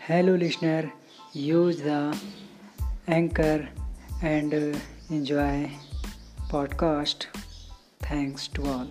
[0.00, 0.92] Hello, listener.
[1.32, 2.18] Use the
[3.08, 3.68] anchor
[4.22, 4.80] and
[5.10, 5.70] enjoy
[6.48, 7.26] podcast.
[8.00, 8.88] Thanks to all.